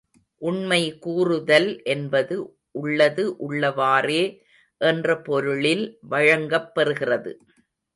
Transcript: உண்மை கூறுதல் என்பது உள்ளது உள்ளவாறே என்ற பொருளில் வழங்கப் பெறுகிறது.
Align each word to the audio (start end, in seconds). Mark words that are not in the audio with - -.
உண்மை 0.41 0.79
கூறுதல் 0.99 1.83
என்பது 1.85 2.37
உள்ளது 2.71 3.25
உள்ளவாறே 3.49 4.23
என்ற 4.81 5.21
பொருளில் 5.21 5.85
வழங்கப் 6.09 6.71
பெறுகிறது. 6.75 7.33